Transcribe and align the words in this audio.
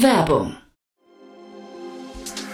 Werbung 0.00 0.56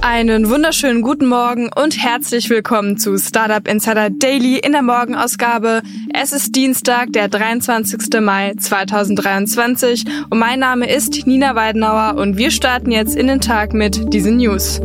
Einen 0.00 0.48
wunderschönen 0.48 1.02
guten 1.02 1.26
Morgen 1.26 1.70
und 1.74 2.02
herzlich 2.02 2.48
willkommen 2.50 2.98
zu 2.98 3.18
Startup 3.18 3.66
Insider 3.66 4.10
Daily 4.10 4.58
in 4.58 4.72
der 4.72 4.82
Morgenausgabe. 4.82 5.82
Es 6.14 6.32
ist 6.32 6.54
Dienstag, 6.54 7.12
der 7.12 7.28
23. 7.28 8.20
Mai 8.20 8.54
2023 8.56 10.04
und 10.30 10.38
mein 10.38 10.60
Name 10.60 10.88
ist 10.88 11.26
Nina 11.26 11.56
Weidenauer 11.56 12.16
und 12.16 12.36
wir 12.36 12.50
starten 12.50 12.92
jetzt 12.92 13.16
in 13.16 13.26
den 13.26 13.40
Tag 13.40 13.74
mit 13.74 14.12
diesen 14.12 14.36
News. 14.36 14.80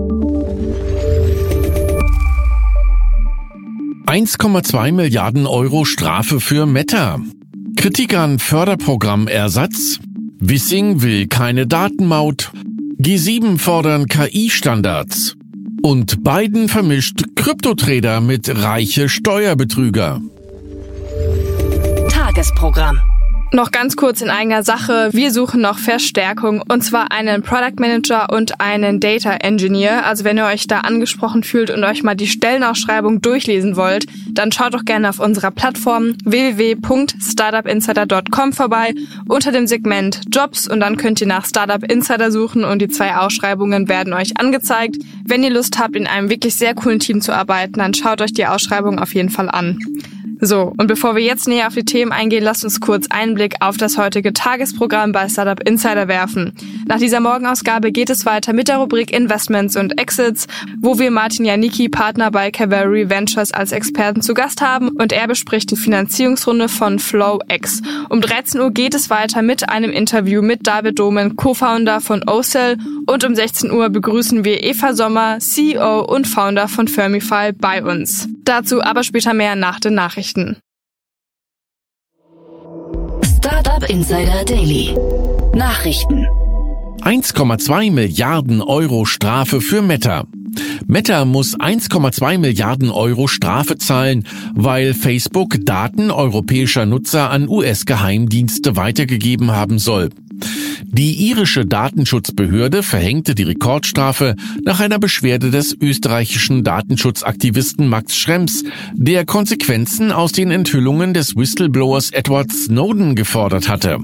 1,2 4.07 4.91
Milliarden 4.91 5.45
Euro 5.45 5.85
Strafe 5.85 6.39
für 6.39 6.65
Meta. 6.65 7.19
Kritik 7.75 8.15
an 8.15 8.39
Förderprogrammersatz. 8.39 9.99
Wissing 10.39 11.01
will 11.01 11.27
keine 11.27 11.67
Datenmaut. 11.67 12.51
G7 13.03 13.59
fordern 13.59 14.05
KI-Standards. 14.07 15.35
Und 15.81 16.23
Biden 16.23 16.69
vermischt 16.69 17.35
Kryptotrader 17.35 18.21
mit 18.21 18.47
reiche 18.47 19.09
Steuerbetrüger. 19.09 20.21
Tagesprogramm. 22.09 22.97
Noch 23.55 23.69
ganz 23.69 23.95
kurz 23.95 24.21
in 24.21 24.31
eigener 24.31 24.63
Sache. 24.63 25.11
Wir 25.13 25.29
suchen 25.29 25.61
noch 25.61 25.77
Verstärkung 25.77 26.63
und 26.67 26.83
zwar 26.83 27.11
einen 27.11 27.43
Product 27.43 27.79
Manager 27.79 28.31
und 28.31 28.59
einen 28.59 28.99
Data 28.99 29.35
Engineer. 29.35 30.07
Also 30.07 30.23
wenn 30.23 30.39
ihr 30.39 30.45
euch 30.45 30.65
da 30.65 30.79
angesprochen 30.79 31.43
fühlt 31.43 31.69
und 31.69 31.83
euch 31.83 32.01
mal 32.01 32.15
die 32.15 32.25
Stellenausschreibung 32.25 33.21
durchlesen 33.21 33.75
wollt, 33.75 34.07
dann 34.31 34.51
schaut 34.51 34.73
doch 34.73 34.85
gerne 34.85 35.07
auf 35.07 35.19
unserer 35.19 35.51
Plattform 35.51 36.15
www.startupinsider.com 36.25 38.53
vorbei 38.53 38.95
unter 39.27 39.51
dem 39.51 39.67
Segment 39.67 40.21
Jobs 40.33 40.67
und 40.67 40.79
dann 40.79 40.97
könnt 40.97 41.21
ihr 41.21 41.27
nach 41.27 41.45
Startup 41.45 41.83
Insider 41.83 42.31
suchen 42.31 42.63
und 42.63 42.81
die 42.81 42.87
zwei 42.87 43.17
Ausschreibungen 43.17 43.87
werden 43.87 44.13
euch 44.13 44.35
angezeigt. 44.39 44.95
Wenn 45.25 45.43
ihr 45.43 45.51
Lust 45.51 45.77
habt, 45.77 45.95
in 45.95 46.07
einem 46.07 46.31
wirklich 46.31 46.55
sehr 46.55 46.73
coolen 46.73 46.97
Team 46.97 47.21
zu 47.21 47.35
arbeiten, 47.35 47.77
dann 47.77 47.93
schaut 47.93 48.21
euch 48.21 48.33
die 48.33 48.47
Ausschreibung 48.47 48.97
auf 48.97 49.13
jeden 49.13 49.29
Fall 49.29 49.51
an. 49.51 49.77
So, 50.45 50.73
und 50.77 50.87
bevor 50.87 51.15
wir 51.15 51.23
jetzt 51.23 51.47
näher 51.47 51.67
auf 51.67 51.73
die 51.73 51.85
Themen 51.85 52.11
eingehen, 52.11 52.43
lasst 52.43 52.65
uns 52.65 52.81
kurz 52.81 53.07
einen 53.09 53.33
Blick 53.33 53.55
auf 53.61 53.77
das 53.77 53.97
heutige 53.97 54.33
Tagesprogramm 54.33 55.13
bei 55.13 55.29
Startup 55.29 55.57
Insider 55.65 56.09
werfen. 56.09 56.51
Nach 56.85 56.97
dieser 56.97 57.21
Morgenausgabe 57.21 57.93
geht 57.93 58.09
es 58.09 58.25
weiter 58.25 58.51
mit 58.51 58.67
der 58.67 58.79
Rubrik 58.79 59.13
Investments 59.13 59.77
und 59.77 59.97
Exits, 59.97 60.47
wo 60.81 60.99
wir 60.99 61.11
Martin 61.11 61.45
Janicki, 61.45 61.87
Partner 61.87 62.29
bei 62.29 62.51
Cavalry 62.51 63.09
Ventures, 63.09 63.53
als 63.53 63.71
Experten 63.71 64.21
zu 64.21 64.33
Gast 64.33 64.59
haben 64.59 64.89
und 64.89 65.13
er 65.13 65.29
bespricht 65.29 65.71
die 65.71 65.77
Finanzierungsrunde 65.77 66.67
von 66.67 66.99
FlowX. 66.99 67.81
Um 68.09 68.19
13 68.19 68.59
Uhr 68.59 68.71
geht 68.71 68.95
es 68.95 69.09
weiter 69.09 69.43
mit 69.43 69.69
einem 69.69 69.91
Interview 69.91 70.41
mit 70.41 70.67
David 70.67 70.99
Domen, 70.99 71.37
Co-Founder 71.37 72.01
von 72.01 72.21
OCell 72.27 72.77
und 73.05 73.23
um 73.23 73.33
16 73.33 73.71
Uhr 73.71 73.87
begrüßen 73.87 74.43
wir 74.43 74.61
Eva 74.61 74.93
Sommer, 74.93 75.39
CEO 75.39 76.01
und 76.01 76.27
Founder 76.27 76.67
von 76.67 76.89
Firmify 76.89 77.53
bei 77.53 77.81
uns. 77.81 78.27
Dazu 78.43 78.81
aber 78.81 79.03
später 79.03 79.33
mehr 79.33 79.55
nach 79.55 79.79
den 79.79 79.95
Nachrichten. 79.95 80.13
Nachrichten. 80.13 80.57
Startup 83.37 83.89
Insider 83.89 84.45
Daily. 84.45 84.95
Nachrichten. 85.55 86.25
1,2 87.01 87.91
Milliarden 87.91 88.61
Euro 88.61 89.05
Strafe 89.05 89.59
für 89.59 89.81
Meta. 89.81 90.25
Meta 90.87 91.25
muss 91.25 91.57
1,2 91.57 92.37
Milliarden 92.37 92.89
Euro 92.89 93.27
Strafe 93.27 93.77
zahlen, 93.77 94.25
weil 94.53 94.93
Facebook 94.93 95.57
Daten 95.65 96.11
europäischer 96.11 96.85
Nutzer 96.85 97.29
an 97.29 97.49
US-Geheimdienste 97.49 98.75
weitergegeben 98.75 99.51
haben 99.51 99.79
soll. 99.79 100.09
Die 100.85 101.27
irische 101.29 101.65
Datenschutzbehörde 101.65 102.83
verhängte 102.83 103.33
die 103.33 103.43
Rekordstrafe 103.43 104.35
nach 104.63 104.79
einer 104.79 104.99
Beschwerde 104.99 105.49
des 105.49 105.75
österreichischen 105.79 106.63
Datenschutzaktivisten 106.63 107.87
Max 107.87 108.15
Schrems, 108.15 108.63
der 108.93 109.25
Konsequenzen 109.25 110.11
aus 110.11 110.33
den 110.33 110.51
Enthüllungen 110.51 111.13
des 111.13 111.35
Whistleblowers 111.35 112.11
Edward 112.11 112.51
Snowden 112.51 113.15
gefordert 113.15 113.69
hatte. 113.69 113.99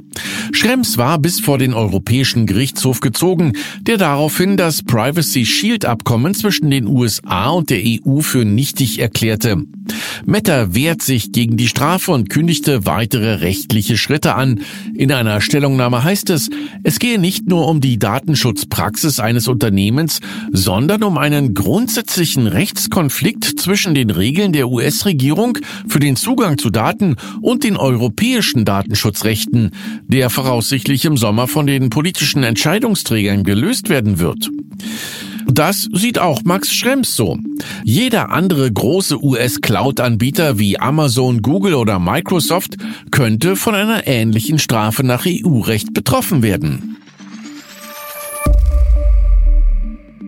Schrems 0.51 0.97
war 0.97 1.19
bis 1.19 1.39
vor 1.39 1.57
den 1.57 1.73
Europäischen 1.73 2.47
Gerichtshof 2.47 3.01
gezogen, 3.01 3.53
der 3.81 3.97
daraufhin 3.97 4.57
das 4.57 4.81
Privacy 4.81 5.45
Shield 5.45 5.85
Abkommen 5.85 6.33
zwischen 6.33 6.71
den 6.71 6.87
USA 6.87 7.49
und 7.49 7.69
der 7.69 7.81
EU 7.83 8.21
für 8.21 8.45
nichtig 8.45 8.99
erklärte. 8.99 9.63
Meta 10.25 10.73
wehrt 10.73 11.01
sich 11.01 11.31
gegen 11.31 11.57
die 11.57 11.67
Strafe 11.67 12.11
und 12.11 12.29
kündigte 12.29 12.85
weitere 12.85 13.35
rechtliche 13.35 13.97
Schritte 13.97 14.35
an. 14.35 14.61
In 14.95 15.11
einer 15.11 15.41
Stellungnahme 15.41 16.03
heißt 16.03 16.28
es, 16.29 16.49
es 16.83 16.99
gehe 16.99 17.19
nicht 17.19 17.47
nur 17.47 17.67
um 17.67 17.81
die 17.81 17.99
Datenschutzpraxis 17.99 19.19
eines 19.19 19.47
Unternehmens, 19.47 20.19
sondern 20.51 21.03
um 21.03 21.17
einen 21.17 21.53
grundsätzlichen 21.53 22.47
Rechtskonflikt 22.47 23.59
zwischen 23.59 23.93
den 23.93 24.09
Regeln 24.09 24.53
der 24.53 24.69
US-Regierung 24.69 25.57
für 25.87 25.99
den 25.99 26.15
Zugang 26.15 26.57
zu 26.57 26.69
Daten 26.69 27.15
und 27.41 27.63
den 27.63 27.77
europäischen 27.77 28.65
Datenschutzrechten, 28.65 29.71
der 30.07 30.29
voraussichtlich 30.29 31.05
im 31.05 31.17
Sommer 31.17 31.47
von 31.47 31.67
den 31.67 31.89
politischen 31.89 32.43
Entscheidungsträgern 32.43 33.43
gelöst 33.43 33.89
werden 33.89 34.19
wird. 34.19 34.49
Das 35.47 35.87
sieht 35.93 36.19
auch 36.19 36.43
Max 36.43 36.73
Schrems 36.73 37.15
so. 37.15 37.37
Jeder 37.83 38.31
andere 38.31 38.71
große 38.71 39.23
US-Cloud-Anbieter 39.23 40.59
wie 40.59 40.79
Amazon, 40.79 41.41
Google 41.41 41.75
oder 41.75 41.99
Microsoft 41.99 42.77
könnte 43.11 43.55
von 43.55 43.75
einer 43.75 44.07
ähnlichen 44.07 44.59
Strafe 44.59 45.03
nach 45.03 45.25
EU-Recht 45.25 45.93
betroffen 45.93 46.43
werden. 46.43 46.97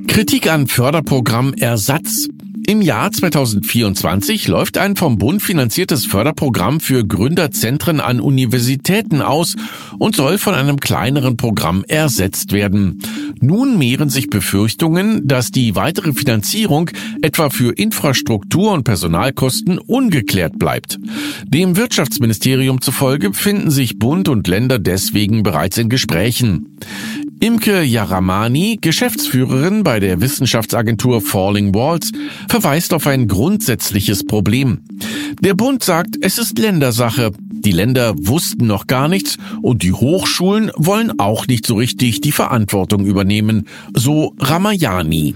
Kritik 0.07 0.51
an 0.51 0.67
Förderprogramm 0.67 1.53
Ersatz. 1.53 2.27
Im 2.71 2.81
Jahr 2.81 3.11
2024 3.11 4.47
läuft 4.47 4.77
ein 4.77 4.95
vom 4.95 5.17
Bund 5.17 5.41
finanziertes 5.41 6.05
Förderprogramm 6.05 6.79
für 6.79 7.05
Gründerzentren 7.05 7.99
an 7.99 8.21
Universitäten 8.21 9.21
aus 9.21 9.57
und 9.99 10.15
soll 10.15 10.37
von 10.37 10.53
einem 10.53 10.79
kleineren 10.79 11.35
Programm 11.35 11.83
ersetzt 11.85 12.53
werden. 12.53 13.03
Nun 13.41 13.77
mehren 13.77 14.09
sich 14.09 14.29
Befürchtungen, 14.29 15.27
dass 15.27 15.51
die 15.51 15.75
weitere 15.75 16.13
Finanzierung 16.13 16.91
etwa 17.21 17.49
für 17.49 17.73
Infrastruktur 17.73 18.71
und 18.71 18.85
Personalkosten 18.85 19.77
ungeklärt 19.77 20.57
bleibt. 20.57 20.97
Dem 21.45 21.75
Wirtschaftsministerium 21.75 22.79
zufolge 22.79 23.31
befinden 23.31 23.69
sich 23.69 23.99
Bund 23.99 24.29
und 24.29 24.47
Länder 24.47 24.79
deswegen 24.79 25.43
bereits 25.43 25.77
in 25.77 25.89
Gesprächen. 25.89 26.77
Imke 27.41 27.81
Jaramani, 27.81 28.77
Geschäftsführerin 28.79 29.81
bei 29.81 29.99
der 29.99 30.21
Wissenschaftsagentur 30.21 31.21
Falling 31.21 31.73
Walls, 31.73 32.11
verweist 32.47 32.93
auf 32.93 33.07
ein 33.07 33.27
grundsätzliches 33.27 34.27
Problem. 34.27 34.81
Der 35.39 35.55
Bund 35.55 35.83
sagt, 35.83 36.17
es 36.21 36.37
ist 36.37 36.59
Ländersache. 36.59 37.31
Die 37.39 37.71
Länder 37.71 38.13
wussten 38.15 38.67
noch 38.67 38.85
gar 38.85 39.07
nichts 39.07 39.39
und 39.63 39.81
die 39.81 39.91
Hochschulen 39.91 40.71
wollen 40.75 41.19
auch 41.19 41.47
nicht 41.47 41.65
so 41.65 41.77
richtig 41.77 42.21
die 42.21 42.31
Verantwortung 42.31 43.07
übernehmen, 43.07 43.67
so 43.95 44.35
Ramayani. 44.39 45.33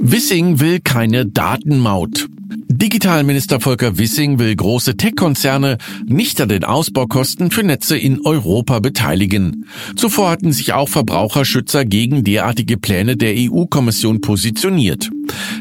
Wissing 0.00 0.60
will 0.60 0.80
keine 0.80 1.26
Datenmaut. 1.26 2.28
Digitalminister 2.68 3.60
Volker 3.60 3.98
Wissing 3.98 4.38
will 4.38 4.54
große 4.54 4.96
Tech-Konzerne 4.96 5.78
nicht 6.04 6.40
an 6.40 6.48
den 6.48 6.64
Ausbaukosten 6.64 7.50
für 7.50 7.62
Netze 7.62 7.96
in 7.96 8.20
Europa 8.24 8.80
beteiligen. 8.80 9.66
Zuvor 9.96 10.30
hatten 10.30 10.52
sich 10.52 10.74
auch 10.74 10.88
Verbraucherschützer 10.88 11.84
gegen 11.84 12.24
derartige 12.24 12.76
Pläne 12.76 13.16
der 13.16 13.34
EU-Kommission 13.36 14.20
positioniert. 14.20 15.10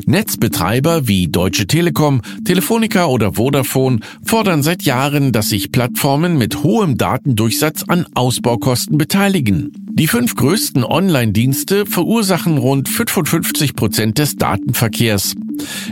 Netzbetreiber 0.06 1.08
wie 1.08 1.28
Deutsche 1.28 1.68
Telekom, 1.68 2.22
Telefonica 2.44 3.06
oder 3.06 3.34
Vodafone 3.34 4.00
fordern 4.24 4.64
seit 4.64 4.84
Jahren, 4.84 5.32
dass 5.32 5.50
sich 5.50 5.72
Plattformen 5.72 6.38
mit 6.38 6.64
hohem 6.64 6.98
Datendurchsatz 6.98 7.84
an 7.88 8.06
Ausbaukosten 8.14 8.98
beteiligen. 8.98 9.72
Die 9.98 10.08
fünf 10.08 10.36
größten 10.36 10.84
Online-Dienste 10.84 11.86
verursachen 11.86 12.58
rund 12.58 12.90
55 12.90 13.76
Prozent 13.76 14.18
des 14.18 14.36
Datenverkehrs. 14.36 15.36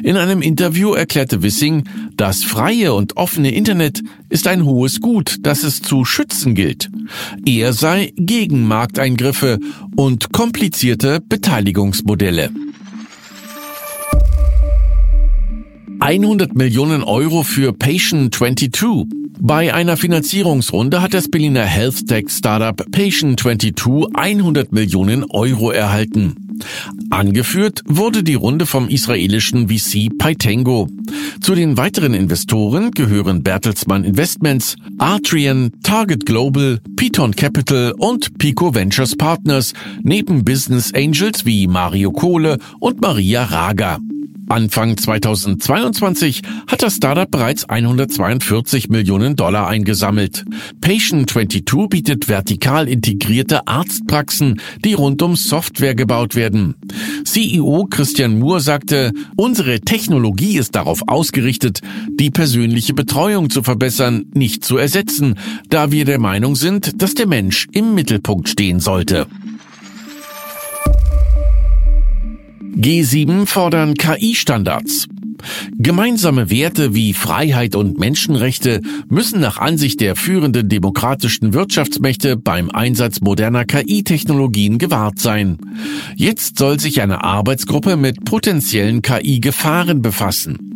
In 0.03 0.17
einem 0.17 0.41
Interview 0.41 0.93
erklärte 0.93 1.41
Wissing, 1.41 1.85
das 2.17 2.43
freie 2.43 2.93
und 2.93 3.15
offene 3.15 3.53
Internet 3.53 4.03
ist 4.27 4.47
ein 4.47 4.65
hohes 4.65 4.99
Gut, 4.99 5.37
das 5.43 5.63
es 5.63 5.81
zu 5.81 6.03
schützen 6.03 6.53
gilt. 6.53 6.89
Er 7.45 7.71
sei 7.71 8.11
gegen 8.17 8.67
Markteingriffe 8.67 9.59
und 9.95 10.33
komplizierte 10.33 11.21
Beteiligungsmodelle. 11.21 12.49
100 16.05 16.53
Millionen 16.53 17.01
Euro 17.01 17.43
für 17.43 17.71
Patient 17.71 18.35
22. 18.35 19.05
Bei 19.39 19.73
einer 19.73 19.95
Finanzierungsrunde 19.95 21.01
hat 21.01 21.13
das 21.13 21.29
Berliner 21.29 21.63
Health 21.63 22.07
Tech 22.07 22.25
Startup 22.27 22.75
Patient 22.91 23.39
22 23.39 24.07
100 24.13 24.73
Millionen 24.73 25.23
Euro 25.29 25.71
erhalten. 25.71 26.57
Angeführt 27.09 27.83
wurde 27.85 28.21
die 28.21 28.33
Runde 28.33 28.65
vom 28.65 28.89
israelischen 28.89 29.69
VC 29.69 30.09
Paitengo. 30.17 30.89
Zu 31.39 31.55
den 31.55 31.77
weiteren 31.77 32.13
Investoren 32.13 32.91
gehören 32.91 33.41
Bertelsmann 33.41 34.03
Investments, 34.03 34.75
Artrian, 34.97 35.71
Target 35.83 36.25
Global, 36.25 36.81
Piton 36.97 37.33
Capital 37.33 37.93
und 37.97 38.37
Pico 38.39 38.75
Ventures 38.75 39.15
Partners 39.15 39.71
neben 40.01 40.43
Business 40.43 40.93
Angels 40.93 41.45
wie 41.45 41.65
Mario 41.65 42.11
Kohle 42.11 42.57
und 42.81 42.99
Maria 42.99 43.45
Raga. 43.45 43.99
Anfang 44.49 44.97
2022 44.97 46.41
hat 46.67 46.83
das 46.83 46.95
Startup 46.95 47.29
bereits 47.29 47.67
142 47.69 48.89
Millionen 48.89 49.35
Dollar 49.35 49.67
eingesammelt. 49.67 50.45
Patient 50.81 51.29
22 51.29 51.89
bietet 51.89 52.27
vertikal 52.27 52.87
integrierte 52.87 53.67
Arztpraxen, 53.67 54.59
die 54.83 54.93
rund 54.93 55.21
um 55.21 55.35
Software 55.35 55.95
gebaut 55.95 56.35
werden. 56.35 56.75
CEO 57.23 57.87
Christian 57.89 58.39
Moore 58.39 58.59
sagte, 58.59 59.11
unsere 59.35 59.79
Technologie 59.81 60.57
ist 60.57 60.75
darauf 60.75 61.01
ausgerichtet, 61.07 61.81
die 62.19 62.29
persönliche 62.29 62.93
Betreuung 62.93 63.49
zu 63.49 63.63
verbessern, 63.63 64.25
nicht 64.33 64.63
zu 64.65 64.77
ersetzen, 64.77 65.35
da 65.69 65.91
wir 65.91 66.05
der 66.05 66.19
Meinung 66.19 66.55
sind, 66.55 67.01
dass 67.01 67.15
der 67.15 67.27
Mensch 67.27 67.67
im 67.71 67.95
Mittelpunkt 67.95 68.49
stehen 68.49 68.79
sollte. 68.79 69.27
G7 72.75 73.45
fordern 73.45 73.93
KI-Standards. 73.93 75.07
Gemeinsame 75.77 76.49
Werte 76.49 76.95
wie 76.95 77.13
Freiheit 77.13 77.75
und 77.75 77.99
Menschenrechte 77.99 78.81
müssen 79.09 79.39
nach 79.41 79.57
Ansicht 79.57 79.99
der 80.01 80.15
führenden 80.15 80.69
demokratischen 80.69 81.53
Wirtschaftsmächte 81.53 82.37
beim 82.37 82.69
Einsatz 82.69 83.21
moderner 83.21 83.65
KI-Technologien 83.65 84.77
gewahrt 84.77 85.19
sein. 85.19 85.57
Jetzt 86.15 86.57
soll 86.57 86.79
sich 86.79 87.01
eine 87.01 87.23
Arbeitsgruppe 87.23 87.97
mit 87.97 88.25
potenziellen 88.25 89.01
KI-Gefahren 89.01 90.01
befassen. 90.01 90.72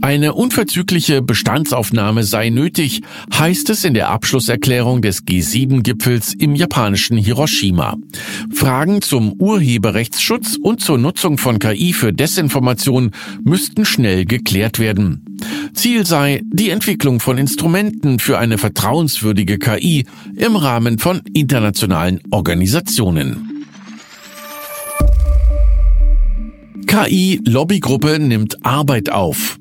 Eine 0.00 0.34
unverzügliche 0.34 1.22
Bestandsaufnahme 1.22 2.24
sei 2.24 2.50
nötig, 2.50 3.02
heißt 3.34 3.70
es 3.70 3.84
in 3.84 3.94
der 3.94 4.10
Abschlusserklärung 4.10 5.02
des 5.02 5.24
G7-Gipfels 5.24 6.34
im 6.34 6.54
japanischen 6.54 7.16
Hiroshima. 7.16 7.96
Fragen 8.52 9.02
zum 9.02 9.32
Urheberrechtsschutz 9.32 10.56
und 10.60 10.80
zur 10.80 10.98
Nutzung 10.98 11.38
von 11.38 11.58
KI 11.58 11.92
für 11.92 12.12
Desinformation 12.12 13.12
müssten 13.44 13.84
schnell 13.84 14.24
geklärt 14.24 14.78
werden. 14.78 15.24
Ziel 15.74 16.06
sei 16.06 16.42
die 16.44 16.70
Entwicklung 16.70 17.20
von 17.20 17.38
Instrumenten 17.38 18.18
für 18.18 18.38
eine 18.38 18.58
vertrauenswürdige 18.58 19.58
KI 19.58 20.04
im 20.36 20.56
Rahmen 20.56 20.98
von 20.98 21.22
internationalen 21.32 22.20
Organisationen. 22.30 23.51
KI-Lobbygruppe 26.86 28.18
nimmt 28.18 28.64
Arbeit 28.64 29.10
auf. 29.10 29.58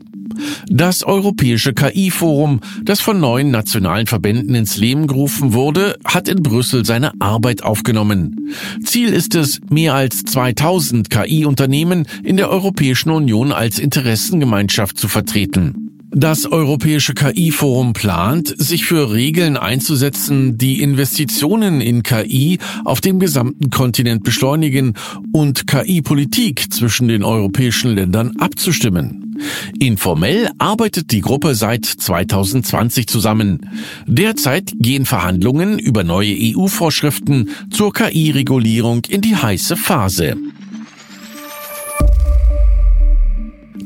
Das 0.67 1.03
Europäische 1.03 1.73
KI-Forum, 1.73 2.61
das 2.83 2.99
von 2.99 3.19
neun 3.19 3.51
nationalen 3.51 4.07
Verbänden 4.07 4.55
ins 4.55 4.77
Leben 4.77 5.07
gerufen 5.07 5.53
wurde, 5.53 5.97
hat 6.05 6.27
in 6.27 6.41
Brüssel 6.41 6.85
seine 6.85 7.11
Arbeit 7.19 7.63
aufgenommen. 7.63 8.49
Ziel 8.83 9.09
ist 9.09 9.35
es, 9.35 9.59
mehr 9.69 9.93
als 9.93 10.23
2000 10.23 11.09
KI-Unternehmen 11.09 12.07
in 12.23 12.37
der 12.37 12.49
Europäischen 12.49 13.09
Union 13.09 13.51
als 13.51 13.79
Interessengemeinschaft 13.79 14.97
zu 14.97 15.07
vertreten. 15.07 15.80
Das 16.13 16.45
Europäische 16.45 17.13
KI-Forum 17.13 17.93
plant, 17.93 18.53
sich 18.57 18.83
für 18.83 19.13
Regeln 19.13 19.55
einzusetzen, 19.55 20.57
die 20.57 20.81
Investitionen 20.81 21.79
in 21.79 22.03
KI 22.03 22.59
auf 22.83 22.99
dem 22.99 23.17
gesamten 23.17 23.69
Kontinent 23.69 24.23
beschleunigen 24.23 24.95
und 25.31 25.67
KI-Politik 25.67 26.73
zwischen 26.73 27.07
den 27.07 27.23
europäischen 27.23 27.95
Ländern 27.95 28.35
abzustimmen. 28.39 29.37
Informell 29.79 30.49
arbeitet 30.57 31.11
die 31.11 31.21
Gruppe 31.21 31.55
seit 31.55 31.85
2020 31.85 33.07
zusammen. 33.07 33.69
Derzeit 34.05 34.73
gehen 34.75 35.05
Verhandlungen 35.05 35.79
über 35.79 36.03
neue 36.03 36.35
EU-Vorschriften 36.37 37.51
zur 37.71 37.93
KI-Regulierung 37.93 39.03
in 39.07 39.21
die 39.21 39.37
heiße 39.37 39.77
Phase. 39.77 40.35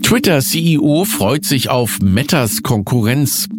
Twitter-CEO 0.06 1.04
freut 1.06 1.46
sich 1.46 1.70
auf 1.70 2.00
Metas 2.00 2.62
Konkurrenz. 2.62 3.50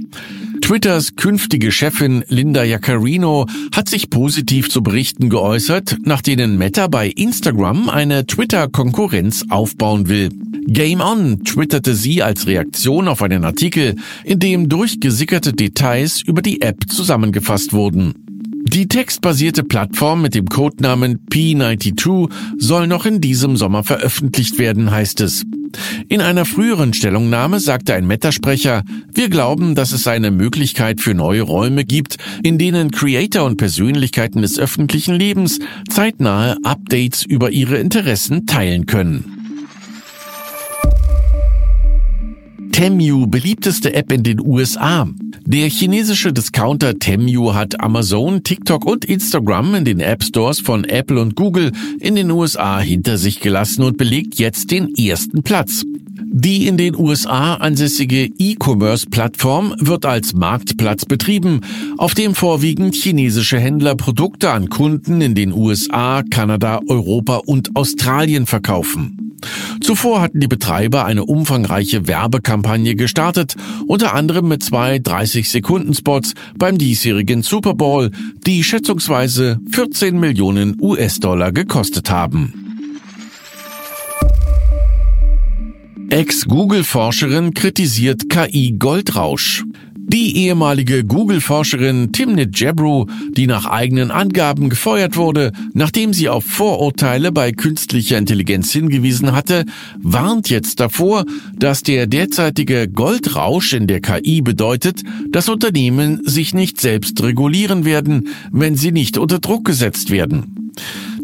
Twitters 0.61 1.17
künftige 1.17 1.73
Chefin 1.73 2.25
Linda 2.29 2.63
Yaccarino 2.63 3.47
hat 3.75 3.89
sich 3.89 4.11
positiv 4.11 4.71
zu 4.71 4.81
Berichten 4.81 5.29
geäußert, 5.29 5.97
nach 6.05 6.23
denen 6.23 6.57
Meta 6.57 6.87
bei 6.87 7.09
Instagram 7.09 7.89
eine 7.89 8.27
Twitter-Konkurrenz 8.27 9.47
aufbauen 9.49 10.09
will. 10.09 10.29
Game 10.69 11.01
On 11.01 11.43
twitterte 11.43 11.97
sie 11.97 12.23
als 12.23 12.47
Reaktion 12.47 13.09
auf 13.09 13.23
einen 13.23 13.45
Artikel, 13.45 13.97
in 14.23 14.39
dem 14.39 14.69
durchgesickerte 14.69 15.53
Details 15.53 16.23
über 16.23 16.43
die 16.43 16.63
App 16.63 16.89
zusammengefasst 16.89 17.73
wurden. 17.73 18.15
Die 18.69 18.87
textbasierte 18.87 19.65
Plattform 19.65 20.23
mit 20.23 20.37
dem 20.37 20.47
Codenamen 20.47 21.27
P92 21.29 22.31
soll 22.57 22.87
noch 22.87 23.05
in 23.05 23.21
diesem 23.21 23.57
Sommer 23.57 23.83
veröffentlicht 23.83 24.61
werden, 24.61 24.93
heißt 24.93 25.23
es. 25.23 25.45
In 26.09 26.21
einer 26.21 26.45
früheren 26.45 26.93
Stellungnahme 26.93 27.61
sagte 27.61 27.95
ein 27.95 28.07
Meta-Sprecher, 28.07 28.83
wir 29.15 29.29
glauben, 29.29 29.75
dass 29.75 29.93
es 29.93 30.07
eine 30.07 30.31
Möglichkeit 30.31 31.01
für 31.01 31.15
neue 31.15 31.43
Räume 31.43 31.85
gibt, 31.85 32.17
in 32.43 32.59
denen 32.59 32.91
Creator 32.91 33.45
und 33.45 33.57
Persönlichkeiten 33.57 34.43
des 34.43 34.59
öffentlichen 34.59 35.15
Lebens 35.15 35.59
zeitnahe 35.89 36.57
Updates 36.63 37.25
über 37.25 37.51
ihre 37.51 37.79
Interessen 37.79 38.47
teilen 38.47 38.87
können. 38.87 39.36
Temu, 42.77 43.27
beliebteste 43.27 43.95
App 43.95 44.13
in 44.13 44.23
den 44.23 44.39
USA. 44.39 45.09
Der 45.47 45.67
chinesische 45.71 46.31
Discounter 46.31 46.99
Temu 46.99 47.55
hat 47.55 47.81
Amazon, 47.81 48.43
TikTok 48.45 48.85
und 48.85 49.07
Instagram 49.07 49.77
in 49.77 49.87
den 49.87 50.01
App 50.01 50.23
Stores 50.23 50.61
von 50.61 50.85
Apple 50.85 51.19
und 51.19 51.37
Google 51.37 51.73
in 52.01 52.17
den 52.17 52.31
USA 52.31 52.79
hinter 52.79 53.17
sich 53.17 53.41
gelassen 53.41 53.83
und 53.83 53.97
belegt 53.97 54.39
jetzt 54.39 54.71
den 54.71 54.95
ersten 54.95 55.43
Platz. 55.43 55.85
Die 56.21 56.67
in 56.67 56.77
den 56.77 56.97
USA 56.97 57.55
ansässige 57.55 58.29
E-Commerce-Plattform 58.39 59.77
wird 59.79 60.05
als 60.05 60.35
Marktplatz 60.35 61.07
betrieben, 61.07 61.63
auf 61.97 62.13
dem 62.13 62.35
vorwiegend 62.35 62.95
chinesische 62.95 63.59
Händler 63.59 63.95
Produkte 63.95 64.51
an 64.51 64.69
Kunden 64.69 65.23
in 65.23 65.35
den 65.35 65.55
USA, 65.55 66.23
Kanada, 66.29 66.81
Europa 66.89 67.37
und 67.47 67.75
Australien 67.75 68.45
verkaufen. 68.45 69.26
Zuvor 69.81 70.21
hatten 70.21 70.41
die 70.41 70.49
Betreiber 70.49 71.05
eine 71.05 71.25
umfangreiche 71.25 72.07
Werbekampagne 72.07 72.97
gestartet, 72.97 73.55
unter 73.87 74.15
anderem 74.15 74.49
mit 74.49 74.63
zwei 74.63 74.97
30-Sekunden-Spots 74.97 76.35
beim 76.59 76.79
diesjährigen 76.79 77.43
Super 77.43 77.75
Bowl, 77.75 78.11
die 78.47 78.65
schätzungsweise 78.65 79.61
14 79.71 80.19
Millionen 80.19 80.77
US-Dollar 80.81 81.53
gekostet 81.53 82.11
haben. 82.11 82.67
Ex-Google-Forscherin 86.09 87.53
kritisiert 87.53 88.31
KI-Goldrausch. 88.31 89.65
Die 90.09 90.37
ehemalige 90.37 91.05
Google-Forscherin 91.05 92.13
Timnit 92.13 92.57
Gebru, 92.57 93.07
die 93.37 93.49
nach 93.49 93.67
eigenen 93.67 94.13
Angaben 94.13 94.69
gefeuert 94.69 95.17
wurde, 95.17 95.51
nachdem 95.75 96.13
sie 96.13 96.29
auf 96.29 96.45
Vorurteile 96.45 97.33
bei 97.33 97.51
künstlicher 97.51 98.17
Intelligenz 98.17 98.71
hingewiesen 98.71 99.33
hatte, 99.33 99.65
warnt 99.99 100.49
jetzt 100.49 100.79
davor, 100.79 101.25
dass 101.57 101.83
der 101.83 102.07
derzeitige 102.07 102.87
Goldrausch 102.89 103.73
in 103.73 103.89
der 103.89 104.01
KI 104.01 104.43
bedeutet, 104.43 105.03
dass 105.31 105.49
Unternehmen 105.49 106.21
sich 106.25 106.55
nicht 106.55 106.81
selbst 106.81 107.21
regulieren 107.25 107.85
werden, 107.85 108.29
wenn 108.53 108.77
sie 108.77 108.93
nicht 108.93 109.19
unter 109.19 109.41
Druck 109.41 109.65
gesetzt 109.65 110.11
werden. 110.11 110.66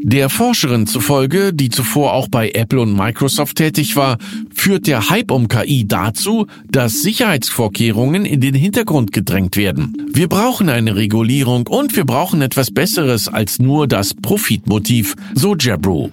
Der 0.04 0.28
Forscherin 0.28 0.86
zufolge, 0.86 1.52
die 1.54 1.68
zuvor 1.68 2.12
auch 2.12 2.28
bei 2.28 2.50
Apple 2.50 2.80
und 2.80 2.96
Microsoft 2.96 3.56
tätig 3.56 3.94
war, 3.94 4.18
führt 4.52 4.86
der 4.86 5.10
Hype 5.10 5.30
um 5.30 5.48
KI 5.48 5.86
dazu, 5.86 6.46
dass 6.70 7.02
Sicherheitsvorkehrungen 7.02 8.24
in 8.24 8.40
den 8.40 8.54
Hintergrund 8.54 9.12
gedrängt 9.12 9.56
werden. 9.56 10.10
Wir 10.12 10.28
brauchen 10.28 10.68
eine 10.68 10.96
Regulierung 10.96 11.66
und 11.68 11.94
wir 11.94 12.04
brauchen 12.04 12.42
etwas 12.42 12.72
Besseres 12.72 13.28
als 13.28 13.60
nur 13.60 13.86
das 13.86 14.12
Profitmotiv, 14.14 15.14
so 15.34 15.54
Jabru. 15.54 16.10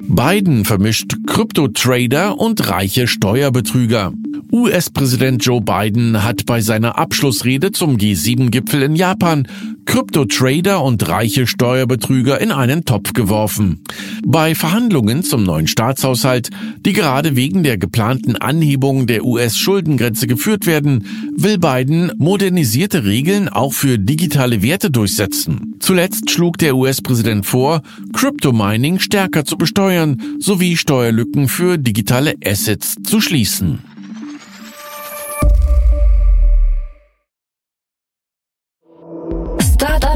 Biden 0.00 0.64
vermischt 0.64 1.16
Kryptotrader 1.26 2.38
und 2.38 2.68
reiche 2.68 3.06
Steuerbetrüger. 3.06 4.12
US-Präsident 4.52 5.44
Joe 5.44 5.60
Biden 5.60 6.24
hat 6.24 6.46
bei 6.46 6.60
seiner 6.60 6.98
Abschlussrede 6.98 7.72
zum 7.72 7.96
G7-Gipfel 7.96 8.82
in 8.82 8.96
Japan 8.96 9.46
Kryptotrader 9.88 10.82
und 10.82 11.08
reiche 11.08 11.46
Steuerbetrüger 11.46 12.40
in 12.40 12.52
einen 12.52 12.84
Topf 12.84 13.14
geworfen. 13.14 13.80
Bei 14.22 14.54
Verhandlungen 14.54 15.22
zum 15.22 15.44
neuen 15.44 15.66
Staatshaushalt, 15.66 16.50
die 16.84 16.92
gerade 16.92 17.36
wegen 17.36 17.62
der 17.62 17.78
geplanten 17.78 18.36
Anhebung 18.36 19.06
der 19.06 19.24
US-Schuldengrenze 19.24 20.26
geführt 20.26 20.66
werden, 20.66 21.06
will 21.34 21.58
Biden 21.58 22.12
modernisierte 22.18 23.04
Regeln 23.06 23.48
auch 23.48 23.72
für 23.72 23.98
digitale 23.98 24.62
Werte 24.62 24.90
durchsetzen. 24.90 25.76
Zuletzt 25.80 26.30
schlug 26.30 26.58
der 26.58 26.76
US-Präsident 26.76 27.46
vor, 27.46 27.80
Crypto-Mining 28.12 28.98
stärker 28.98 29.46
zu 29.46 29.56
besteuern 29.56 30.20
sowie 30.38 30.76
Steuerlücken 30.76 31.48
für 31.48 31.78
digitale 31.78 32.34
Assets 32.44 32.96
zu 33.02 33.22
schließen. 33.22 33.78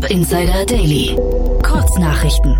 Startup 0.02 0.10
Insider 0.10 0.66
Daily. 0.66 1.16
Kurznachrichten. 1.62 2.58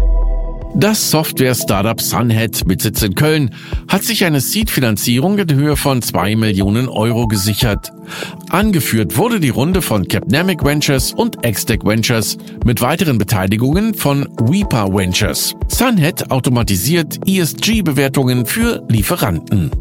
Das 0.77 1.11
Software-Startup 1.11 2.01
Sunhead 2.01 2.65
mit 2.67 2.83
Sitz 2.83 3.03
in 3.03 3.17
Köln 3.17 3.55
hat 3.89 4.05
sich 4.05 4.25
eine 4.25 4.41
Seed-Finanzierung 4.41 5.39
in 5.39 5.53
Höhe 5.53 5.77
von 5.77 6.03
zwei 6.03 6.37
Millionen 6.37 6.89
Euro 6.89 7.27
gesichert. 7.27 7.91
Angeführt 8.49 9.17
wurde 9.17 9.41
die 9.41 9.49
Runde 9.49 9.83
von 9.83 10.07
Capnamic 10.07 10.65
Ventures 10.65 11.13
und 11.13 11.45
Extech 11.45 11.81
Ventures 11.85 12.39
mit 12.65 12.81
weiteren 12.81 13.19
Beteiligungen 13.19 13.95
von 13.95 14.29
Reaper 14.41 14.95
Ventures. 14.95 15.55
Sunhead 15.69 16.31
automatisiert 16.31 17.19
ESG-Bewertungen 17.27 18.47
für 18.47 18.85
Lieferanten. 18.89 19.73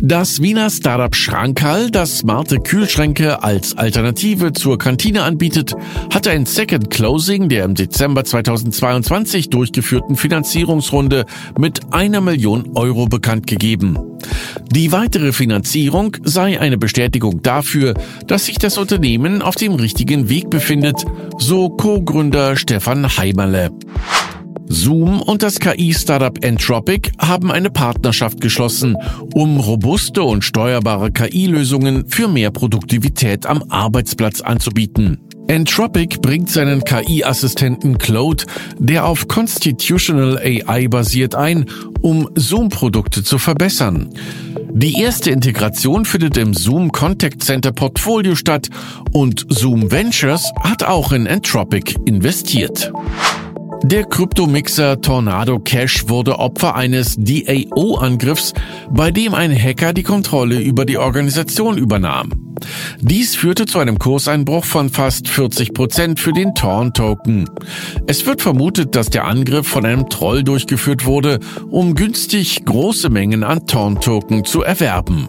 Das 0.00 0.42
Wiener 0.42 0.68
Startup 0.68 1.14
Schrankerl, 1.16 1.90
das 1.90 2.18
smarte 2.18 2.58
Kühlschränke 2.58 3.42
als 3.42 3.78
Alternative 3.78 4.52
zur 4.52 4.76
Kantine 4.76 5.22
anbietet, 5.22 5.74
hatte 6.12 6.30
ein 6.30 6.44
Second 6.44 6.90
Closing 6.90 7.48
der 7.48 7.64
im 7.64 7.74
Dezember 7.74 8.22
2022 8.22 9.48
durchgeführten 9.48 10.16
Finanzierungsrunde 10.16 11.24
mit 11.58 11.94
einer 11.94 12.20
Million 12.20 12.72
Euro 12.74 13.06
bekannt 13.06 13.46
gegeben. 13.46 13.98
Die 14.70 14.92
weitere 14.92 15.32
Finanzierung 15.32 16.16
sei 16.22 16.60
eine 16.60 16.76
Bestätigung 16.76 17.40
dafür, 17.40 17.94
dass 18.26 18.46
sich 18.46 18.58
das 18.58 18.76
Unternehmen 18.76 19.40
auf 19.40 19.54
dem 19.54 19.72
richtigen 19.74 20.28
Weg 20.28 20.50
befindet, 20.50 21.04
so 21.38 21.70
Co-Gründer 21.70 22.56
Stefan 22.56 23.16
Heimerle. 23.16 23.70
Zoom 24.68 25.20
und 25.22 25.42
das 25.42 25.60
KI-Startup 25.60 26.44
Entropic 26.44 27.10
haben 27.18 27.52
eine 27.52 27.70
Partnerschaft 27.70 28.40
geschlossen, 28.40 28.96
um 29.34 29.60
robuste 29.60 30.22
und 30.22 30.44
steuerbare 30.44 31.12
KI-Lösungen 31.12 32.08
für 32.08 32.28
mehr 32.28 32.50
Produktivität 32.50 33.46
am 33.46 33.64
Arbeitsplatz 33.68 34.40
anzubieten. 34.40 35.18
Entropic 35.48 36.18
bringt 36.20 36.50
seinen 36.50 36.82
KI-Assistenten 36.82 37.98
Claude, 37.98 38.44
der 38.78 39.06
auf 39.06 39.28
Constitutional 39.28 40.38
AI 40.38 40.88
basiert, 40.88 41.36
ein, 41.36 41.66
um 42.00 42.28
Zoom-Produkte 42.34 43.22
zu 43.22 43.38
verbessern. 43.38 44.10
Die 44.72 45.00
erste 45.00 45.30
Integration 45.30 46.04
findet 46.04 46.36
im 46.36 46.52
Zoom 46.52 46.90
Contact 46.90 47.42
Center 47.42 47.72
Portfolio 47.72 48.34
statt 48.34 48.68
und 49.12 49.46
Zoom 49.48 49.90
Ventures 49.90 50.50
hat 50.60 50.82
auch 50.82 51.12
in 51.12 51.26
Entropic 51.26 51.94
investiert. 52.04 52.92
Der 53.88 54.02
Kryptomixer 54.02 55.00
Tornado 55.00 55.60
Cash 55.60 56.08
wurde 56.08 56.40
Opfer 56.40 56.74
eines 56.74 57.14
DAO-Angriffs, 57.20 58.52
bei 58.90 59.12
dem 59.12 59.32
ein 59.32 59.56
Hacker 59.56 59.92
die 59.92 60.02
Kontrolle 60.02 60.60
über 60.60 60.84
die 60.84 60.98
Organisation 60.98 61.78
übernahm. 61.78 62.32
Dies 62.98 63.36
führte 63.36 63.64
zu 63.64 63.78
einem 63.78 64.00
Kurseinbruch 64.00 64.64
von 64.64 64.88
fast 64.88 65.28
40 65.28 65.72
Prozent 65.72 66.18
für 66.18 66.32
den 66.32 66.52
Torn-Token. 66.56 67.48
Es 68.08 68.26
wird 68.26 68.42
vermutet, 68.42 68.96
dass 68.96 69.08
der 69.08 69.24
Angriff 69.24 69.68
von 69.68 69.86
einem 69.86 70.08
Troll 70.08 70.42
durchgeführt 70.42 71.06
wurde, 71.06 71.38
um 71.70 71.94
günstig 71.94 72.64
große 72.64 73.08
Mengen 73.08 73.44
an 73.44 73.68
Torn-Token 73.68 74.44
zu 74.44 74.62
erwerben. 74.62 75.28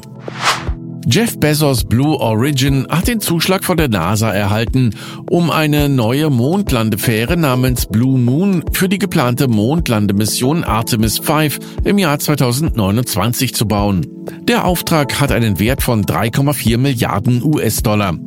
Jeff 1.10 1.40
Bezos 1.40 1.86
Blue 1.86 2.20
Origin 2.20 2.86
hat 2.90 3.08
den 3.08 3.22
Zuschlag 3.22 3.64
von 3.64 3.78
der 3.78 3.88
NASA 3.88 4.30
erhalten, 4.30 4.94
um 5.30 5.50
eine 5.50 5.88
neue 5.88 6.30
Mondlandefähre 6.30 7.38
namens 7.38 7.86
Blue 7.86 8.20
Moon 8.20 8.66
für 8.74 8.90
die 8.90 8.98
geplante 8.98 9.48
Mondlandemission 9.48 10.66
Artemis 10.66 11.20
5 11.20 11.60
im 11.86 11.98
Jahr 11.98 12.20
2029 12.20 13.56
zu 13.56 13.70
bauen. 13.70 14.17
Der 14.42 14.66
Auftrag 14.66 15.20
hat 15.20 15.32
einen 15.32 15.60
Wert 15.60 15.84
von 15.84 16.04
3,4 16.04 16.78
Milliarden 16.78 17.44
US-Dollar. 17.44 18.18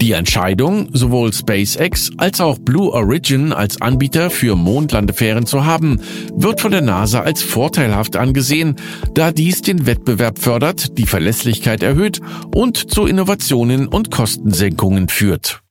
Die 0.00 0.12
Entscheidung, 0.12 0.88
sowohl 0.92 1.32
SpaceX 1.32 2.10
als 2.16 2.40
auch 2.40 2.58
Blue 2.58 2.92
Origin 2.92 3.52
als 3.52 3.80
Anbieter 3.80 4.30
für 4.30 4.56
Mondlandefähren 4.56 5.46
zu 5.46 5.64
haben, 5.64 6.00
wird 6.34 6.60
von 6.60 6.72
der 6.72 6.82
NASA 6.82 7.20
als 7.20 7.42
vorteilhaft 7.42 8.16
angesehen, 8.16 8.76
da 9.14 9.32
dies 9.32 9.62
den 9.62 9.86
Wettbewerb 9.86 10.38
fördert, 10.38 10.98
die 10.98 11.06
Verlässlichkeit 11.06 11.82
erhöht 11.82 12.20
und 12.54 12.90
zu 12.90 13.06
Innovationen 13.06 13.88
und 13.88 14.10
Kostensenkungen 14.10 15.08
führt. 15.08 15.62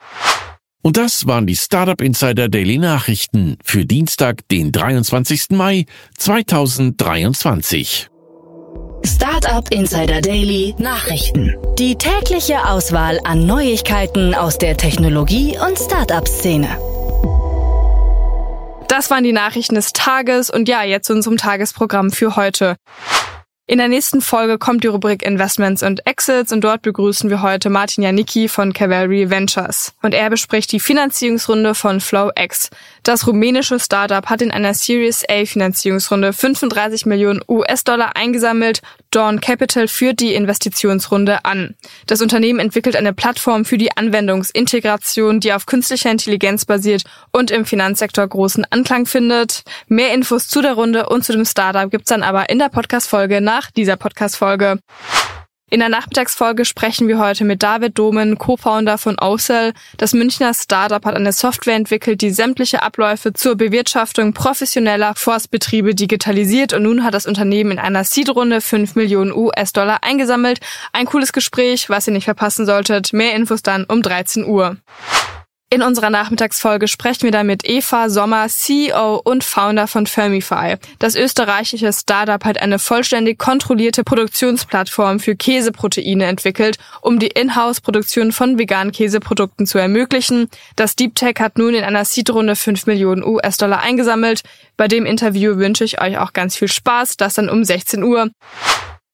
Und 0.84 0.98
das 0.98 1.28
waren 1.28 1.46
die 1.46 1.56
Startup 1.56 2.02
Insider 2.02 2.50
Daily 2.50 2.80
Nachrichten 2.80 3.58
für 3.64 3.86
Dienstag, 3.86 4.48
den 4.50 4.72
23. 4.72 5.52
Mai 5.52 5.86
2023. 6.18 8.11
Startup 9.06 9.68
Insider 9.72 10.22
Daily 10.22 10.76
Nachrichten. 10.78 11.56
Die 11.78 11.96
tägliche 11.96 12.68
Auswahl 12.68 13.20
an 13.24 13.46
Neuigkeiten 13.46 14.36
aus 14.36 14.58
der 14.58 14.78
Technologie- 14.78 15.58
und 15.58 15.78
Startup-Szene. 15.78 16.68
Das 18.88 19.10
waren 19.10 19.24
die 19.24 19.34
Nachrichten 19.34 19.76
des 19.76 19.94
Tages 19.94 20.50
und 20.50 20.68
ja, 20.68 20.84
jetzt 20.84 21.08
zu 21.08 21.14
unserem 21.14 21.38
Tagesprogramm 21.38 22.12
für 22.12 22.36
heute. 22.36 22.76
In 23.72 23.78
der 23.78 23.88
nächsten 23.88 24.20
Folge 24.20 24.58
kommt 24.58 24.84
die 24.84 24.88
Rubrik 24.88 25.24
Investments 25.26 25.82
und 25.82 26.06
Exits 26.06 26.52
und 26.52 26.60
dort 26.60 26.82
begrüßen 26.82 27.30
wir 27.30 27.42
heute 27.42 27.70
Martin 27.70 28.04
Janicki 28.04 28.50
von 28.50 28.74
Cavalry 28.74 29.30
Ventures. 29.30 29.94
Und 30.02 30.14
er 30.14 30.30
bespricht 30.30 30.74
die 30.74 30.82
Finanzierungsrunde 30.82 31.74
von 31.74 32.02
FlowX. 32.02 32.70
Das 33.04 33.26
rumänische 33.28 33.80
Startup 33.80 34.26
hat 34.26 34.42
in 34.42 34.52
einer 34.52 34.74
Series 34.74 35.24
A 35.30 35.46
Finanzierungsrunde 35.46 36.34
35 36.34 37.06
Millionen 37.06 37.40
US-Dollar 37.48 38.18
eingesammelt. 38.18 38.82
Dawn 39.12 39.40
Capital 39.40 39.88
führt 39.88 40.20
die 40.20 40.34
Investitionsrunde 40.34 41.46
an. 41.46 41.76
Das 42.08 42.22
Unternehmen 42.22 42.60
entwickelt 42.60 42.96
eine 42.96 43.14
Plattform 43.14 43.64
für 43.64 43.78
die 43.78 43.96
Anwendungsintegration, 43.96 45.40
die 45.40 45.54
auf 45.54 45.66
künstlicher 45.66 46.12
Intelligenz 46.12 46.66
basiert 46.66 47.04
und 47.32 47.52
im 47.52 47.66
Finanzsektor 47.66 48.28
großen 48.28 48.66
Anklang 48.70 49.06
findet. 49.06 49.64
Mehr 49.88 50.14
Infos 50.14 50.48
zu 50.48 50.62
der 50.62 50.74
Runde 50.74 51.08
und 51.08 51.24
zu 51.24 51.32
dem 51.32 51.46
Startup 51.46 51.90
gibt's 51.90 52.10
dann 52.10 52.24
aber 52.24 52.50
in 52.50 52.60
der 52.60 52.70
Podcast-Folge 52.70 53.40
nach 53.40 53.62
nach 53.62 53.70
dieser 53.70 53.96
Podcast-Folge. 53.96 54.80
In 55.74 55.80
der 55.80 55.88
Nachmittagsfolge 55.88 56.66
sprechen 56.66 57.08
wir 57.08 57.18
heute 57.18 57.46
mit 57.46 57.64
David 57.64 57.98
Domen, 57.98 58.38
Co-Founder 58.38 58.98
von 58.98 59.18
OCell. 59.18 59.72
Das 59.96 60.12
Münchner 60.12 60.54
Startup 60.54 61.06
hat 61.06 61.16
eine 61.16 61.32
Software 61.32 61.76
entwickelt, 61.76 62.20
die 62.20 62.32
sämtliche 62.32 62.84
Abläufe 62.84 63.32
zur 63.32 63.56
Bewirtschaftung 63.56 64.34
professioneller 64.34 65.16
Forstbetriebe 65.16 65.96
digitalisiert 65.96 66.74
und 66.74 66.84
nun 66.84 67.06
hat 67.06 67.14
das 67.14 67.26
Unternehmen 67.26 67.72
in 67.72 67.80
einer 67.80 68.04
Seed-Runde 68.04 68.60
5 68.60 68.96
Millionen 68.96 69.32
US-Dollar 69.32 70.00
eingesammelt. 70.04 70.60
Ein 70.92 71.06
cooles 71.06 71.32
Gespräch, 71.32 71.90
was 71.90 72.06
ihr 72.06 72.12
nicht 72.12 72.26
verpassen 72.26 72.66
solltet. 72.66 73.14
Mehr 73.14 73.34
Infos 73.34 73.64
dann 73.64 73.86
um 73.86 74.02
13 74.02 74.44
Uhr. 74.44 74.76
In 75.74 75.84
unserer 75.84 76.10
Nachmittagsfolge 76.10 76.90
sprechen 76.90 77.24
wir 77.24 77.32
dann 77.32 77.48
mit 77.48 77.66
Eva 77.66 78.10
Sommer, 78.10 78.50
CEO 78.50 79.22
und 79.24 79.42
Founder 79.42 79.88
von 79.88 80.06
Firmify. 80.06 80.76
Das 81.00 81.16
österreichische 81.16 81.94
Startup 81.94 82.44
hat 82.44 82.62
eine 82.62 82.78
vollständig 82.78 83.40
kontrollierte 83.40 84.04
Produktionsplattform 84.04 85.22
für 85.22 85.38
Käseproteine 85.38 86.26
entwickelt, 86.26 86.78
um 87.00 87.20
die 87.20 87.28
Inhouse-Produktion 87.28 88.34
von 88.34 88.60
veganen 88.60 88.92
Käseprodukten 88.92 89.66
zu 89.66 89.78
ermöglichen. 89.78 90.50
Das 90.76 90.98
Deep 90.98 91.16
Tech 91.16 91.36
hat 91.40 91.58
nun 91.58 91.74
in 91.74 91.86
einer 91.86 92.04
Seed-Runde 92.04 92.58
5 92.58 92.86
Millionen 92.88 93.24
US-Dollar 93.24 93.80
eingesammelt. 93.80 94.42
Bei 94.76 94.90
dem 94.90 95.06
Interview 95.06 95.56
wünsche 95.56 95.86
ich 95.86 96.02
euch 96.02 96.18
auch 96.18 96.34
ganz 96.34 96.58
viel 96.58 96.68
Spaß. 96.68 97.16
Das 97.16 97.36
dann 97.36 97.50
um 97.50 97.64
16 97.64 98.04
Uhr. 98.04 98.30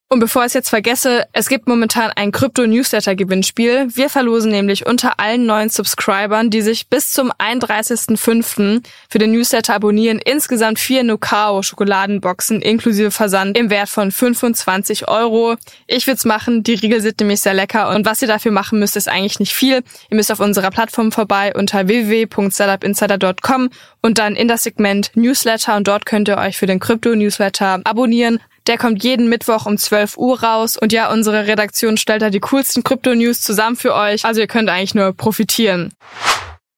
Und 0.10 0.22
bevor 0.22 0.44
ich 0.44 0.48
es 0.48 0.54
jetzt 0.54 0.70
vergesse, 0.70 1.26
es 1.34 1.50
gibt 1.50 1.68
momentan 1.68 2.12
ein 2.16 2.32
Krypto-Newsletter-Gewinnspiel. 2.32 3.90
Wir 3.94 4.10
verlosen 4.10 4.52
nämlich 4.52 4.86
unter 4.86 5.20
allen 5.20 5.46
neuen 5.46 5.70
Subscribern, 5.70 6.50
die 6.50 6.62
sich 6.62 6.88
bis 6.88 7.12
zum 7.12 7.30
31.05. 7.34 8.86
für 9.10 9.18
den 9.18 9.34
Newsletter 9.34 9.74
abonnieren, 9.76 10.20
insgesamt 10.24 10.80
vier 10.80 11.04
Nocao-Schokoladenboxen 11.04 12.62
inklusive 12.62 13.12
Versand 13.12 13.58
im 13.58 13.70
Wert 13.70 13.90
von 13.90 14.14
25 14.14 15.10
Euro. 15.10 15.58
Ich 15.88 16.08
würde 16.08 16.18
es 16.18 16.26
machen, 16.26 16.64
die 16.64 16.76
Riegel 16.76 17.02
sind 17.02 17.20
nämlich 17.20 17.42
sehr 17.42 17.54
lecker 17.54 17.90
und 17.90 18.06
was 18.06 18.22
ihr 18.22 18.30
dafür 18.30 18.54
machen 18.54 18.80
müsst, 18.80 18.96
ist 18.96 19.10
eigentlich 19.10 19.42
nicht 19.42 19.54
viel. 19.54 19.84
Ihr 20.10 20.16
müsst 20.16 20.32
auf 20.32 20.40
unserer 20.40 20.72
Plattform 20.72 21.12
vorbei 21.12 21.54
unter 21.54 21.86
www.startupinsider.com 21.90 23.70
und 24.02 24.20
dann 24.20 24.38
in 24.38 24.48
das 24.48 24.64
Segment 24.64 25.12
Newsletter 25.16 25.76
und 25.76 25.90
dort 25.90 26.06
könnt 26.06 26.30
ihr 26.30 26.38
euch 26.38 26.58
für 26.58 26.66
den 26.66 26.80
Krypto-Newsletter 26.80 27.82
abonnieren. 27.84 28.40
Der 28.68 28.78
kommt 28.78 29.04
jeden 29.04 29.28
Mittwoch 29.30 29.66
um 29.66 29.78
12 29.78 30.18
Uhr 30.18 30.44
raus 30.44 30.76
und 30.78 30.92
ja, 30.92 31.10
unsere 31.12 31.48
Redaktion 31.48 31.96
stellt 31.96 32.22
da 32.22 32.30
die 32.30 32.42
coolsten 32.42 32.84
Krypto-News 32.84 33.40
zusammen 33.42 33.78
für 33.78 33.96
euch. 33.96 34.26
Also 34.26 34.42
ihr 34.42 34.48
könnt 34.48 34.70
eigentlich 34.70 34.94
nur 34.94 35.14
profitieren. 35.14 35.94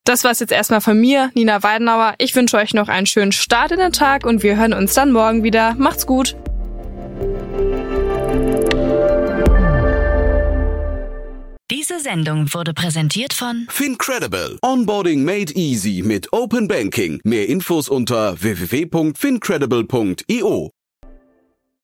Das 0.05 0.23
war's 0.23 0.39
jetzt 0.39 0.51
erstmal 0.51 0.81
von 0.81 0.99
mir, 0.99 1.31
Nina 1.33 1.63
Weidenauer. 1.63 2.13
Ich 2.19 2.35
wünsche 2.35 2.57
euch 2.57 2.75
noch 2.75 2.89
einen 2.89 3.07
schönen 3.07 3.31
Start 3.31 3.71
in 3.71 3.79
den 3.79 3.91
Tag 3.91 4.23
und 4.25 4.43
wir 4.43 4.55
hören 4.57 4.73
uns 4.73 4.93
dann 4.93 5.11
morgen 5.11 5.41
wieder. 5.43 5.73
Macht's 5.77 6.05
gut! 6.05 6.35
Diese 11.71 11.99
Sendung 11.99 12.51
wurde 12.53 12.73
präsentiert 12.73 13.33
von 13.33 13.67
Fincredible. 13.69 14.57
Onboarding 14.63 15.23
made 15.23 15.53
easy 15.53 16.01
mit 16.03 16.33
Open 16.33 16.67
Banking. 16.67 17.21
Mehr 17.23 17.47
Infos 17.47 17.87
unter 17.89 18.41
www.fincredible.io. 18.41 20.71